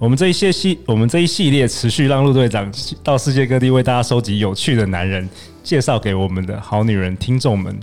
[0.00, 2.72] 我们这一系系，我们这一系列持续让陆队长
[3.02, 5.28] 到世界各地为大家收集有趣的男人，
[5.64, 7.76] 介绍给我们的好女人听众们。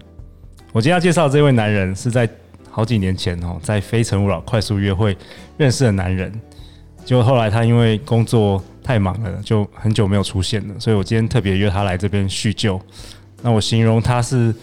[0.72, 2.28] 我今天要介绍的这位男人是在
[2.72, 5.18] 好几年前哦，在非诚勿扰快速约会
[5.58, 6.32] 认识的男人，
[7.04, 12.80] 就后来他因为工作太忙了，就很久没有出现了，所以我今天特别约他来这边叙旧。
[13.42, 14.56] 那我形容他是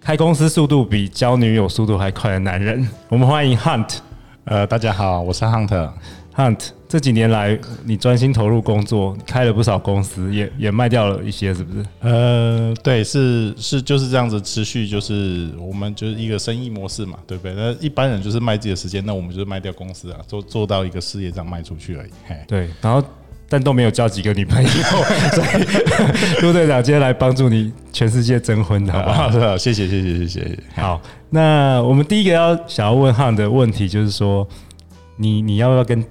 [0.00, 2.88] 开公司速度比交女友速度还快的男人。
[3.10, 3.98] 我们欢迎 Hunt。
[4.44, 5.90] 呃，大家好，我是 Hunt。
[6.34, 11.84] Hunt，这几年来你专心投入工作，开了不少公司，也也卖掉了一些，是不是？
[12.00, 17.52] 呃，对，是是就是这样子持续，就是我们就是一个生意模式嘛，对不对？
[17.54, 22.10] 那一般人就是卖自己的时间，那我们就是卖掉公司啊，做做到一个事业这样卖出去而已。
[22.26, 23.06] 嘿对，然后
[23.50, 24.68] 但都没有交几个女朋友，
[25.32, 29.28] 所以陆队长今天来帮助你全世界征婚的，好不好？
[29.28, 30.58] 好，谢谢谢谢谢谢。
[30.74, 34.48] 好，那我们第一个要想要问 Hunt 的问题就是说，
[35.16, 36.02] 你你要不要跟？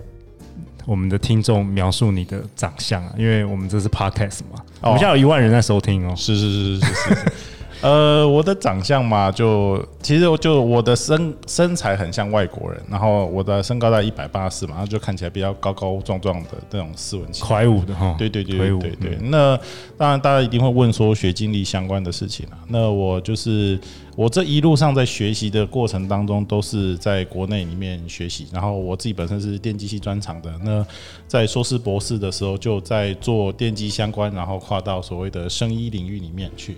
[0.87, 6.13] 我们的听众描述你的长相啊，因为我们这是 podcast 嘛，我们现在有一万人在收听哦。
[6.15, 7.31] 是是是是是是。
[7.81, 18.15] 呃，我的长相嘛，就其实就我的身身材很像外国人，然后我的身高在一百八十嘛，然后就看起来比较高高壮壮的那种斯文气，魁梧的哈。
[18.17, 19.17] 对对对对对对。
[19.21, 19.55] 那
[19.95, 22.57] 当然，大家一定会问说学经历相关的事情啊。
[22.67, 23.79] 那我就是
[24.15, 30.51] 我这一路上在学习的过程当中，都是在国内里面学习，然后我自己本身是电机系专长的。
[30.63, 30.85] 那
[31.27, 36.75] 在硕士博士的时候，就在做电机相关，然后跨到所谓的生医领域里面去。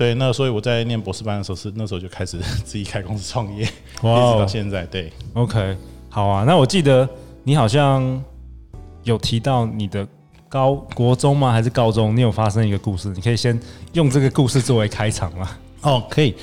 [0.00, 3.68] 对，那所以我在念博士班的时候，是那时候就开始 自己开公司创业，
[4.00, 4.86] 哇，一直到现在。
[4.86, 5.76] 对，OK，
[6.08, 6.42] 好啊。
[6.46, 7.06] 那我记得
[7.44, 8.24] 你好像
[9.02, 10.08] 有提到你的
[10.48, 11.52] 高国中吗？
[11.52, 12.16] 还是高中？
[12.16, 13.10] 你有发生一个故事？
[13.10, 13.60] 你可以先
[13.92, 15.50] 用这个故事作为开场吗？
[15.82, 16.34] 哦，可以。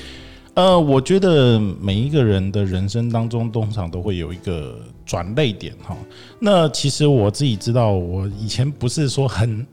[0.54, 5.96] 呃，我觉得每一个人的人生当中，通常都会有一个转泪点哈。
[6.38, 9.66] 那其实我自己知道，我以前不是说很。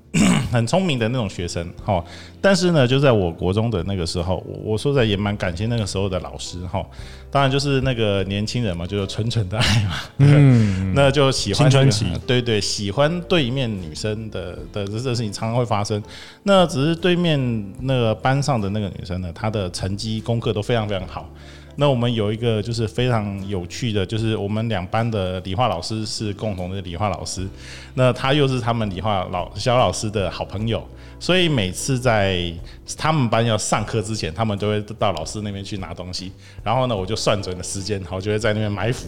[0.51, 2.03] 很聪明的那种学生，哈，
[2.41, 6.85] 但是呢，就在我国中的那个时候，我我说实在也蛮感谢那个时候的老师，哈，
[7.29, 16.01] 当然就是那个年轻人嘛，就是纯纯的爱嘛，嗯， 那就喜欢青春，对对，喜欢对面女生的的这事情常常会发生，
[16.43, 17.39] 那只是对面
[17.81, 21.29] 那个班上的那个女生呢，她的成绩功课都非常非常好。
[21.77, 27.47] 那我们有一个就是非常有趣的，就是我们两班的理化老师是共同的理化老师，
[27.95, 30.87] 那他又是他们理化老肖老师的好朋友，
[31.19, 32.51] 所以每次在
[32.97, 36.31] 他们班要上课之前，他们都会到老师那边去拿东西，
[36.63, 39.07] 然后呢，我就算准了时间，好，就会在那边埋伏，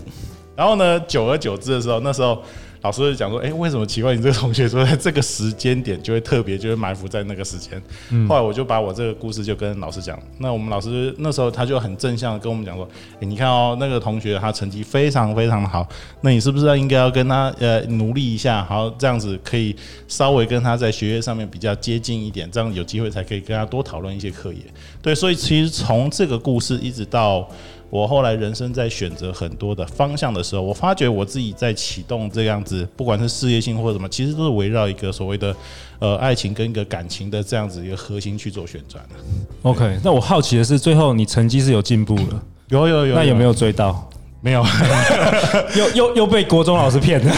[0.56, 2.44] 然后呢，久而久之的时候，那时候。
[2.88, 4.16] 老师就讲说：“哎，为什么奇怪？
[4.16, 7.82] 你这个同学说在这个时间点就会特别，就会埋伏在那个时间。
[8.30, 10.18] 后来我就把我这个故事就跟老师讲。
[10.38, 12.88] 那我们老师那时候他就很正向的跟我们讲说：
[13.20, 15.86] 哎，你看哦，那个同学他成绩非常非常好，
[16.22, 19.76] 那你是不是应该要跟他呃努力一下，好这样子可以
[20.08, 24.60] 稍微跟他在学业上面比较接近一点，这样有机会才可以跟他多讨论一些课业。
[25.02, 27.46] 对，所以其实从这个故事一直到。”
[27.90, 35.56] 我后来人生在选择很多的方向的时候，我发觉我自己在启动这样子，不管是事业性或者什么，其实都是围绕一个所谓的
[36.00, 39.16] 呃爱情跟一个感情的这样子一个核心去做旋转的。
[39.64, 42.44] OK，那我好奇的是，最后你成绩是有进步了？
[42.70, 44.10] 有有有，有，那有没有追到？
[44.40, 44.64] 没 有，
[45.76, 47.34] 又又又被国中老师骗了。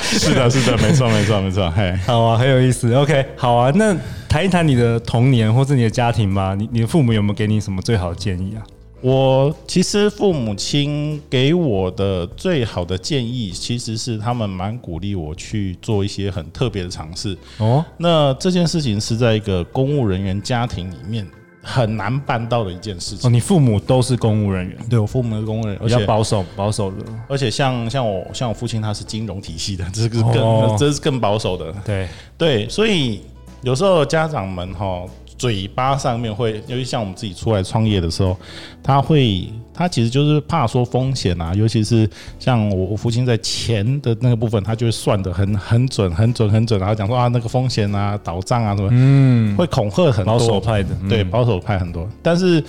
[0.00, 1.68] 是的，是的，没错，没错，没错。
[1.72, 2.94] 嘿，好啊，很有意思。
[2.94, 3.94] OK，好啊，那
[4.28, 6.54] 谈一谈你的童年或者你的家庭吧。
[6.54, 8.62] 你你的父母有没有给你什么最好的建议啊？
[9.00, 17.38] 我其实父母亲给我的最好的建议，其实是他们蛮鼓励我去做一些很特别的尝试。
[17.58, 21.24] 哦，那这件事情是在一个公务人员家庭里面
[21.62, 23.28] 很难办到的一件事情。
[23.28, 24.76] 哦，你父母都是公务人员？
[24.90, 26.96] 对，我父母是公务人员，比较保守，保守的。
[27.28, 31.72] 而且像像我像我父亲他是金融体系的，这是更这是更保守的。
[31.84, 33.20] 对对，所以
[33.62, 35.04] 有时候家长们哈。
[35.38, 38.36] 嘴巴上面会，尤其像我们自己出来创业的时候，
[38.82, 52.08] 他会，他其实就是怕说风险啊，尤其是像我我父亲在钱的那个部分，他就会算的很很准，很准，很准，然后讲说啊那个风险啊，倒账啊什么，嗯，会恐吓很多保守派的，对，保守派很多。
[52.20, 52.60] 但是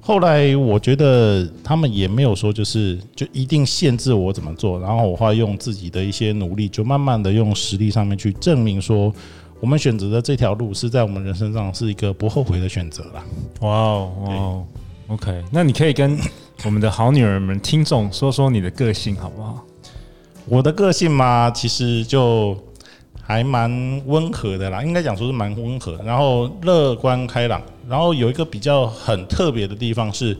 [0.00, 9.14] 后来我觉得他们也没有说就是就一定限制我怎么做，然后我会用自己的一些努力，就慢慢的用实力上面去证明说。
[9.60, 13.24] 我们选择的这条路是在我们人生上是一个不后悔的选择啦。
[13.60, 14.66] 哇哦，哇哦
[15.08, 16.18] ，OK，那你可以跟
[16.64, 19.64] 我们的好女人们听众说说你的个性好不好？
[20.46, 22.56] 我的个性嘛，其实就
[23.20, 30.38] 还蛮温和的啦，应该讲说是蛮温和，然后乐观开朗，然后有一个比较很特别的地方是，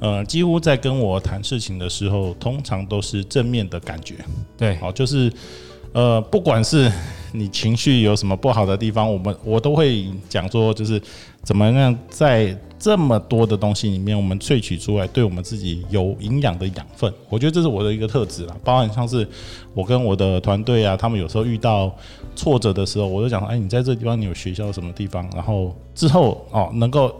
[0.00, 4.16] 呃，几乎在跟我谈事情的时候，通常都是正面的感觉。
[4.56, 5.32] 对，好，就是
[5.92, 6.90] 呃，不管是
[7.36, 11.02] 你情绪有什么不好的地方，我们我都会讲说，就是
[11.42, 17.12] 怎么样在这么多的东西里面，我们萃取出来对我们自己有营养的养分。
[17.28, 19.26] 我觉得这是我的一个特质啦，包含像是
[19.74, 21.92] 我跟我的团队啊，他们有时候遇到
[22.36, 27.12] 挫折的时候，我就讲，哎，你在这地方你有学校什么地方，然后之后哦能够。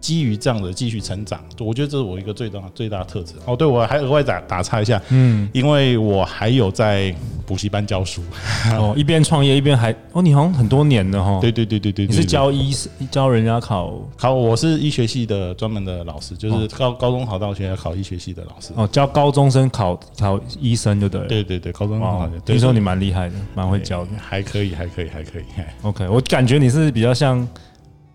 [0.00, 3.34] 基于这样的继续成长，我觉得这是我一个最大最大的特质。
[3.44, 7.14] 哦，对，我还额外打打岔一下，嗯，因为我还有在
[7.46, 8.22] 补习班教书，
[8.72, 12.74] 哦，一边创业一边还哦，你好像很多年了哈，对对对对对，你是教医
[13.10, 14.00] 教人家考？
[14.16, 25.42] 考，我是医学系的专门的老师，就是高高中考大学要考医学系的老师，哦，教高中生考考医生就对了，对对对，高中考，听说你蛮厉害的，蛮会教的，还可以还可以还可以
[25.82, 27.46] ，OK，我感觉你是比较像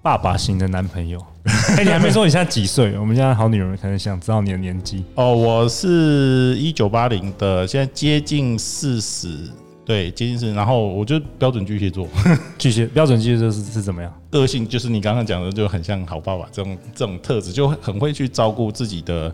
[0.05, 1.19] 爸爸型的男朋友。
[1.75, 2.95] 哎，你还没说你现在几岁？
[2.99, 5.35] 我们现在好女人可能想知道你的年纪哦。
[5.35, 9.35] 我是一九八零的，现在接近四十，
[9.83, 10.53] 对，接近四十。
[10.53, 12.07] 然后我就标准巨蟹座，
[12.59, 14.13] 巨蟹标准巨蟹座是是怎么样？
[14.29, 19.33] 个性就是你刚刚讲的，就很像好爸爸这种这种特质，就很会去照顾自己的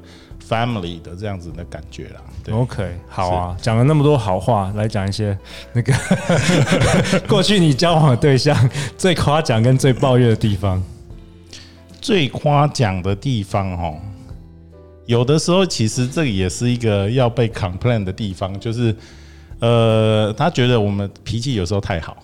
[0.51, 2.21] family 的这样子的感觉啦。
[2.44, 5.38] 对，OK，好啊，讲了那么多好话，来讲一些
[5.71, 5.94] 那个
[7.30, 10.83] 过去你交往的对象最夸奖跟最抱怨的地方。
[12.01, 13.95] 最夸奖的地方，哦，
[15.06, 18.94] 有的时候其实这也是一个要被 complain 的地方，就是，
[19.59, 22.18] 呃，他觉得我们脾气有时候太好。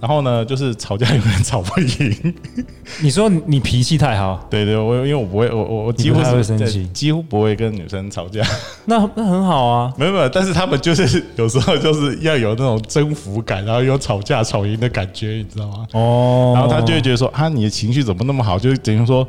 [0.00, 2.34] 然后呢，就是吵架永远吵不赢。
[3.02, 4.46] 你说你脾气太好？
[4.50, 8.42] 对对，我因为我不会，我我我几乎不会生气，几乎不会跟女生吵架。
[8.84, 15.86] 那那很好啊，没有没有，但是他们就是有时候就是要有那种征服感，然后有吵架吵赢的感觉，你知道吗？
[15.92, 16.52] 哦。
[16.54, 18.58] 然后他就会觉得说啊，你的情绪怎么那么好？
[18.58, 19.26] 就等于说。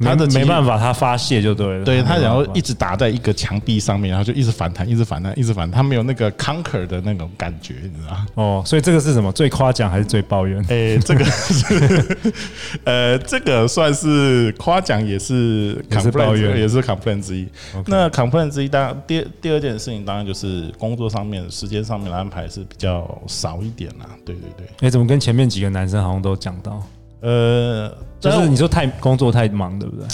[0.00, 1.84] 他的没办法，他发泄就对了。
[1.84, 5.76] 对他，然后一直打在一个墙壁上面，然后就一直反弹，一直反弹，一直反弹。
[5.76, 8.16] 他没有那个 conquer 的那种感觉，你知道？
[8.34, 9.30] 哦，所以这个是什么？
[9.32, 10.64] 最夸奖还是最抱怨？
[10.68, 12.18] 哎，这个是
[12.84, 17.46] 呃，这个算是夸奖，也是 complain，也是 complain 之一。
[17.86, 24.06] 那 complain 之一，当然第第二件事情，当然就是工作上面、时间上面的安排是比较少一点啦。
[24.24, 24.66] 对对对。
[24.80, 26.82] 哎，怎么跟前面几个男生好像都讲到？
[27.22, 27.90] 呃，
[28.20, 30.06] 就是你说太工作太忙，对不对？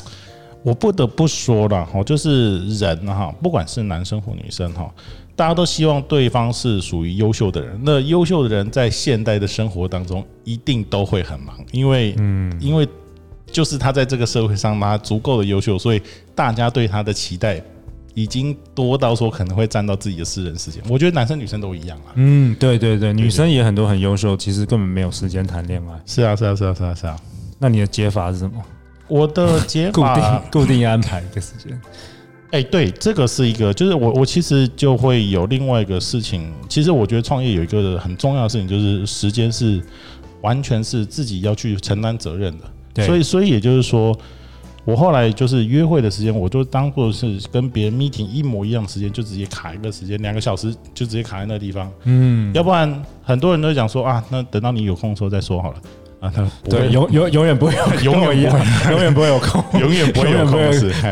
[0.62, 4.93] 我不得不说了哈，就是人哈，不管是男生或女生哈，
[5.34, 7.81] 大家都希望对方是属于优秀的人。
[7.82, 12.87] 那优秀的人在现代的生活当中一定都会很忙，因为嗯，因为
[13.50, 16.02] 就是他在这个社会上他足够的优秀，所以
[16.34, 17.62] 大家对他的期待。
[18.18, 22.10] 已经多到说可能会占到自己的私人时间，我觉得男生女生都一样啊。
[22.16, 26.00] 嗯，对对对，女生也很多很优秀，其实根本没有时间谈恋爱。
[26.04, 27.16] 是啊，是啊，是啊，是啊，是啊。
[27.60, 28.60] 那你的解法是什么？
[29.06, 31.80] 我的解法固定固定安排一个时间。
[32.50, 36.52] 哎，对，这个是一个，就是我我其实就会有另外一个事情。
[36.68, 39.80] 其实我觉得创业有一个很重要的事情，就是时间是
[40.40, 42.64] 完全是自己要去承担责任的。
[42.92, 44.18] 对，所以所以也就是说。
[44.88, 51.92] 我后来就是约会的时间，我就当做是跟别人 meeting 一模一样的时间，就直接卡一个时间，两个小时就直接卡在那个地方。
[52.04, 55.76] 嗯，要不然很多人都讲说啊，那等到你有空的时候再说好了。
[56.21, 58.59] 啊，他对， 永永永远不会有，永远一样，
[58.90, 60.52] 永远不会有空，永远不会有空，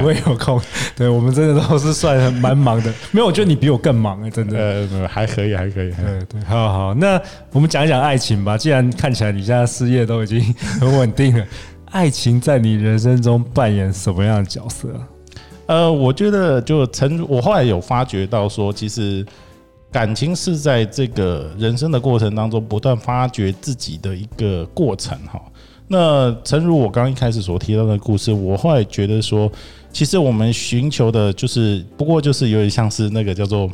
[0.01, 0.59] 不会有空。
[0.97, 2.91] 对，我们真的都是算蛮忙的。
[3.11, 4.59] 没有，我觉得你比我更忙哎，真的。
[4.59, 5.91] 呃，还可以，还可以。
[5.91, 6.95] 对对，好好。
[6.95, 7.21] 那
[7.53, 8.57] 我们讲一讲爱情吧。
[8.57, 10.41] 既然看起来你现在事业都已经
[10.81, 11.45] 很稳定了。
[11.91, 14.89] 爱情在你人生中扮演什么样的角色？
[15.67, 19.25] 呃，我觉得就曾我后来有发觉到说，其实
[19.91, 25.41] 感情是在这个人生的过程当中不断发掘自己的一个过程哈。
[25.89, 29.51] 那诚如我刚一开始所提到的故事，我后来觉得说，
[29.93, 33.71] 其实我们寻求的就是不过就是有点像是那个叫做。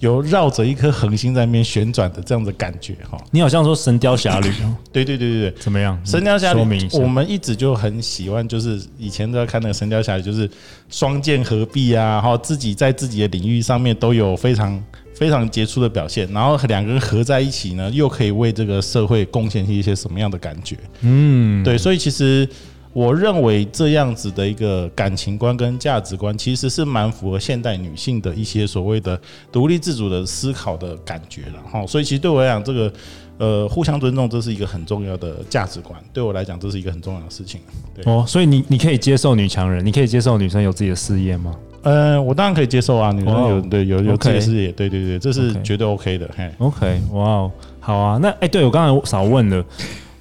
[0.00, 5.98] 有绕着一颗恒星在那边旋转的这样的感觉哈，你好像说 《神雕侠侣》哦，对对对对对，怎么样？
[6.10, 6.60] 《神雕侠侣》
[7.00, 10.48] 我们一直就很喜欢，就是以前都要看那个《神雕侠侣》，就是
[10.88, 14.82] 双剑合璧啊，然后自己在自己的领域上面都有非常
[15.14, 20.76] 非常杰出的表现，然后两个人合在一起呢，又可以为这个社会贡献一些什么样的感觉？
[21.00, 22.48] 嗯，对，所以其实。
[22.92, 29.20] 我认为这样子的一个感情观跟价值观，其实是蛮符合现代女性的一些所谓的
[29.52, 31.86] 独立自主的思考的感觉了哈。
[31.86, 32.92] 所以其实对我来讲，这个
[33.38, 36.00] 呃，互相尊重，这是一个很重要的价值观。
[36.12, 37.60] 对我来讲，这是一个很重要的事情。
[37.94, 41.54] 对哦，所以你你可以接受女强人，你可以接受女生有自己的事业吗？
[41.82, 46.28] 呃，我当然可以接受啊，女生有、哦、对有有自己的事业对对对，这是绝对 OK 的。
[46.36, 48.18] 嘿，OK，哇哦，好啊。
[48.20, 49.64] 那哎、欸，对我刚才少问了，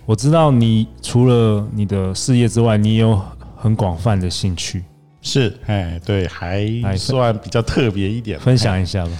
[0.07, 3.21] 我知道你除了你的事业之外，你有
[3.57, 4.81] 很广泛的兴趣，
[5.21, 9.11] 是哎，对，还算比较特别一点，分享一下吧。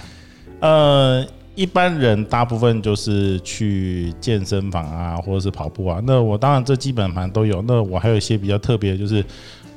[0.60, 1.26] 呃。
[1.54, 6.00] 一般人大部分就是去健身房啊，或者是跑步啊。
[6.06, 7.60] 那我当然这基本盘都有。
[7.62, 9.24] 那我还有一些比较特别，就是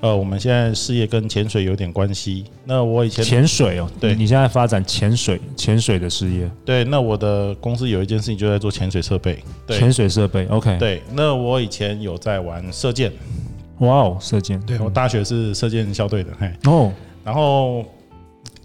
[0.02, 2.46] 呃，我们现在事业跟潜水有点关系。
[2.66, 6.50] 那我以前潜水哦，对，你现在发展潜水潜水的事业。
[6.66, 9.42] 对，那我的公司有一件事情就在做潜水设备。
[9.66, 10.78] 对，潜水设备，OK。
[10.78, 13.12] 对，那我以前有在玩射箭。
[13.80, 14.60] 哇哦，射箭。
[14.62, 16.52] 对，我大学是射箭校队的，嘿。
[16.66, 16.92] 哦，
[17.24, 17.86] 然后。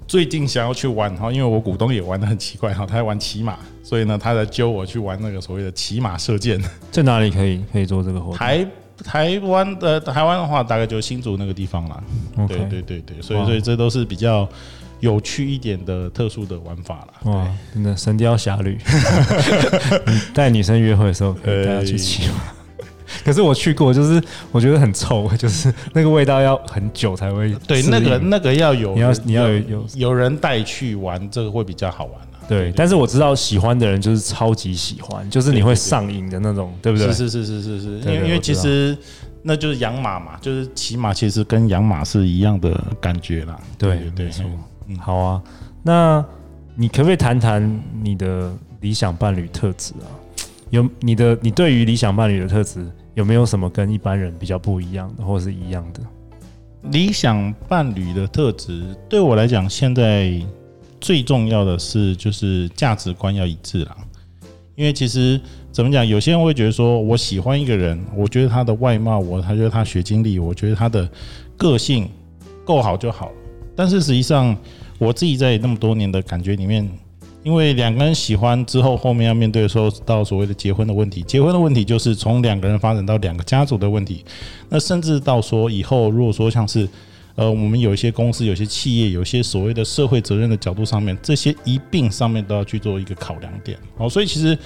[0.09, 6.63] 最近想要去玩哈，因为我股东也玩的很奇怪哈，他在玩骑马，所以呢，他在揪我去玩那个所谓的骑马射箭。
[6.93, 8.37] 在哪里可以可以做这个活动？
[8.37, 8.65] 台
[9.05, 12.03] 台湾的台湾的话，大概就新竹那个地方啦。
[12.49, 14.49] 对对对对，所以所以这都是比较
[15.01, 17.31] 有趣一点的特殊的玩法了。
[17.31, 18.79] 哇，真的《神雕侠侣》
[20.33, 22.35] 带女生约会的时候可以带她去骑马。
[23.25, 27.55] 可是我去过，就是我觉得很臭，就是那个味道要很久才会。
[27.67, 32.36] 对，那个那个要有，你要你要有有有人带去玩，这个会比较好玩啊。
[32.49, 37.09] 对，但是我知道喜欢的人就是超级喜欢，就是你会上瘾的那种，对不对？
[37.13, 38.97] 是是是是是是，因为因为其实
[39.43, 43.59] 那就是养马嘛，就是骑马，其实跟养马是一样的感觉啦。
[43.77, 44.45] 对对，没错。
[44.89, 45.43] 嗯，好啊，
[45.83, 46.25] 那
[46.75, 50.07] 你可不可以谈谈你的理想伴侣特质啊？
[50.71, 52.87] 有你的，你对于理想伴侣的特质。
[53.17, 56.01] 有没有什么跟一般人比较不一样的，或是一样的？
[56.91, 60.39] 理想伴侣的特质，对我来讲，现在
[61.01, 63.97] 最重要的是就是价值观要一致啦。
[64.75, 65.41] 因为其实
[65.73, 71.09] 怎么讲，有些人会觉得说，我喜欢一个人，我觉得他的外貌，我他觉得他学经历，我觉得他的
[71.57, 72.09] 个性
[72.65, 73.31] 够好就好。
[73.75, 74.57] 但是实际上，
[74.99, 76.89] 我自己在那么多年的感觉里面。
[77.43, 81.23] 因为两个人喜欢之后，后面要面对说，到所谓的结婚的问题。
[81.23, 84.25] 结婚的问题就是从两个人发展到两个家族的问题。
[84.69, 86.89] 那甚至到说以后，如果说像是，
[87.37, 93.79] 呃，我们有一些公司、有些企业、有些所谓的社会责任的角度上面，这些一并上面都要去做一个考量点。
[93.97, 94.59] 好，所以其实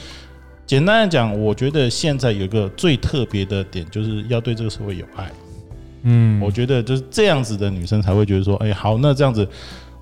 [0.67, 5.31] 简单来讲，我觉得现在有一个最特别的点，就是要对这个社会有爱。
[6.05, 9.47] 嗯，我觉得就是这样子的女生才会觉得说，哎，好，那这样子。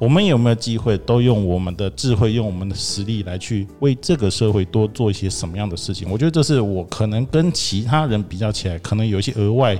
[0.00, 6.08] 我们有没有机会都用我们的智慧，用我们的实力来去为这个社会多做一些什么样的事情？
[6.08, 9.76] 我觉得这是我可能跟其他人比较起来，可能有一些额外，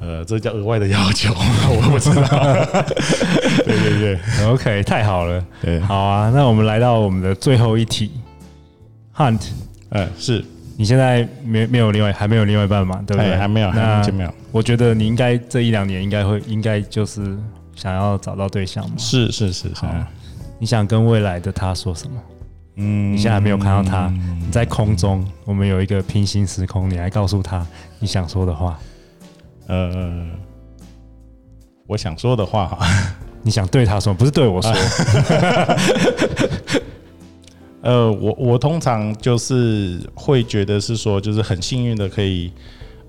[0.00, 1.32] 呃，这叫额外的要求，
[1.70, 2.22] 我不知道。
[3.64, 5.44] 对对对，OK，太好了。
[5.60, 8.10] 对，好啊，那我们来到我们的最后一题
[9.14, 9.48] ，Hunt，
[9.90, 10.44] 呃，是
[10.76, 13.02] 你现在没没有另外还没有另外一半嘛？
[13.06, 13.36] 对不对？
[13.36, 14.34] 还没有，那没有。
[14.50, 17.38] 我觉得你应该这一两年应该会，应该就是。
[17.76, 18.94] 想要找到对象嘛？
[18.98, 19.86] 是是是是。
[20.58, 22.20] 你想跟未来的他说什么？
[22.74, 27.66] 嗯，你现在还没有看到他，你在空中，我们有一个平行时空，你来告诉他
[27.98, 28.78] 你想说的话。
[29.70, 30.26] 呃，
[31.86, 32.84] 我想说的话哈，
[33.42, 34.72] 你想对他说，不是对我说。
[37.82, 42.52] 呃，我我通常就是会觉得是说，就是很幸运的可以。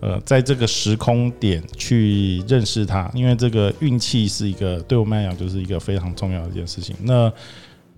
[0.02, 6.96] 呃，在这个时空点去认识他，因为这个运气是一个对我们来讲就是一个非常重要的一件事情。
[7.04, 7.32] 那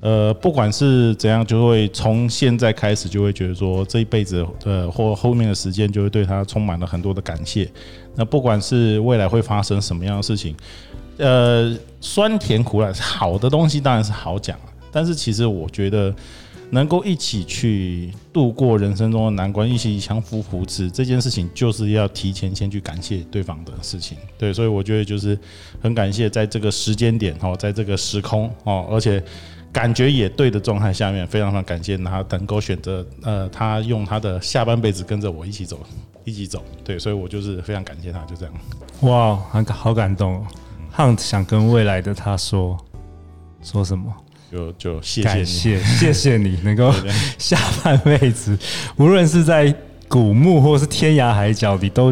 [0.03, 7.69] 呃，不管是怎样，就会从现在开始就会觉得说，这一辈子呃或后面的时间就会对他充满了很多的感谢。
[8.13, 10.53] 那不管是未来会发生什么样的事情，
[11.17, 14.59] 呃，酸甜苦辣， 好的东西当然是好讲，
[14.91, 16.13] 但是其实我觉得。
[16.71, 24.17] 能够一起去度过人生中的难关，一起相互扶持，这件事情就是要提前先去感谢对方的事情。
[24.39, 25.37] 对，所以我觉得就是
[25.79, 29.23] 很感谢在这个时间点哦，在这个时空哦，而且
[29.73, 35.79] 感觉也对的状态下面，非常非常感谢他能够选择呃，他用他的下半辈子跟着我一起走，
[36.23, 36.63] 一起走。
[36.83, 38.53] 对，所以我就是非常感谢他，就这样。
[39.01, 40.45] 哇，很好感动。
[40.95, 42.77] Hunt 想跟未来的他说
[43.63, 44.13] 说什么？
[44.51, 46.93] 就就谢谢你，谢谢谢你能够
[47.39, 48.55] 下半辈子，
[48.97, 49.73] 无论是在
[50.07, 52.11] 古墓或是天涯海角，你都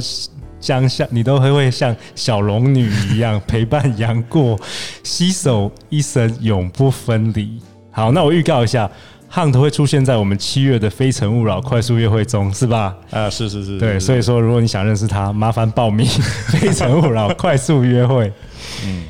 [0.62, 4.58] 将像你都会会像小龙女一样陪伴杨过，
[5.04, 7.60] 携手一生永不分离。
[7.92, 8.90] 好，那我预告一下
[9.30, 12.96] ，Hunt 会出现在我们七月的《非诚勿扰》快速约会中，是吧？
[13.10, 16.06] 啊，是是是，对，所以说如果你想认识他，麻烦报名
[16.52, 18.32] 《非诚勿扰》快速约会。
[18.86, 19.04] 嗯。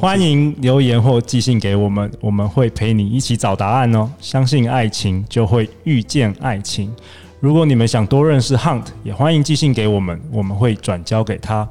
[0.00, 4.10] 欢迎留言或寄信给我们，我们会陪你一起找答案哦。
[4.22, 6.90] 相信爱情，就会遇见爱情。
[7.42, 11.68] 如果你们想多认识 Hunt，也欢迎寄信给我们，我们会转交给他。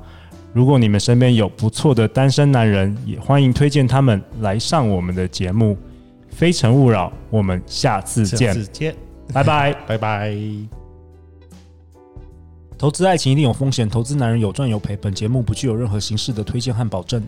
[0.51, 5.77] 如果你们身边有不错的单身男人，也欢迎推荐他们来上我们的节目。
[6.29, 8.93] 非诚勿扰，我们下次见，下次见，
[9.31, 10.35] 拜拜， 拜拜。
[12.77, 14.97] 投资爱情一定有风险，投资男人有赚有赔。
[14.97, 17.23] 本节目不具有任何形式的推荐和保证。